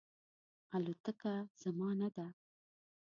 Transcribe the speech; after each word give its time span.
الوتکه 0.75 1.33
زما 1.61 1.89
نه 1.99 2.09
ده 2.15 2.27